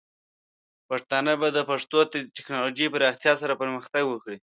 [0.89, 4.37] پښتانه به د پښتو د ټیکنالوجۍ پراختیا سره پرمختګ وکړي.